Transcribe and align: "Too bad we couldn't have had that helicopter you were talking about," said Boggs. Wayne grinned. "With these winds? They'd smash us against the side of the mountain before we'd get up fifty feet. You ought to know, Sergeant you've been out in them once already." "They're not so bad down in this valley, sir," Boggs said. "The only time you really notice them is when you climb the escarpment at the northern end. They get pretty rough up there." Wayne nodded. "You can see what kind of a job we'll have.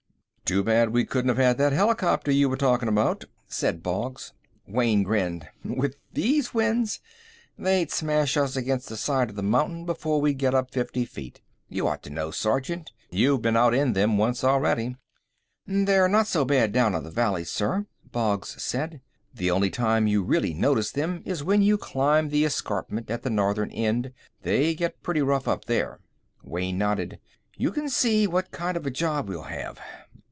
"Too 0.43 0.63
bad 0.65 0.89
we 0.89 1.05
couldn't 1.05 1.29
have 1.29 1.37
had 1.37 1.57
that 1.59 1.71
helicopter 1.71 2.29
you 2.29 2.49
were 2.49 2.57
talking 2.57 2.89
about," 2.89 3.23
said 3.47 3.81
Boggs. 3.81 4.33
Wayne 4.67 5.01
grinned. 5.01 5.47
"With 5.63 5.95
these 6.11 6.53
winds? 6.53 6.99
They'd 7.57 7.89
smash 7.89 8.35
us 8.35 8.57
against 8.57 8.89
the 8.89 8.97
side 8.97 9.29
of 9.29 9.37
the 9.37 9.43
mountain 9.43 9.85
before 9.85 10.19
we'd 10.19 10.37
get 10.39 10.53
up 10.53 10.69
fifty 10.69 11.05
feet. 11.05 11.39
You 11.69 11.87
ought 11.87 12.03
to 12.03 12.09
know, 12.09 12.31
Sergeant 12.31 12.91
you've 13.11 13.41
been 13.41 13.55
out 13.55 13.73
in 13.73 13.93
them 13.93 14.17
once 14.17 14.43
already." 14.43 14.97
"They're 15.67 16.09
not 16.09 16.27
so 16.27 16.43
bad 16.43 16.73
down 16.73 16.95
in 16.95 17.05
this 17.05 17.13
valley, 17.13 17.45
sir," 17.45 17.85
Boggs 18.11 18.61
said. 18.61 18.99
"The 19.33 19.49
only 19.51 19.69
time 19.69 20.05
you 20.05 20.21
really 20.21 20.53
notice 20.53 20.91
them 20.91 21.21
is 21.23 21.45
when 21.45 21.61
you 21.61 21.77
climb 21.77 22.27
the 22.27 22.43
escarpment 22.43 23.09
at 23.09 23.21
the 23.23 23.29
northern 23.29 23.71
end. 23.71 24.11
They 24.41 24.75
get 24.75 25.01
pretty 25.01 25.21
rough 25.21 25.47
up 25.47 25.63
there." 25.63 26.01
Wayne 26.43 26.77
nodded. 26.77 27.21
"You 27.55 27.71
can 27.71 27.87
see 27.87 28.27
what 28.27 28.51
kind 28.51 28.75
of 28.75 28.85
a 28.85 28.91
job 28.91 29.29
we'll 29.29 29.43
have. 29.43 29.79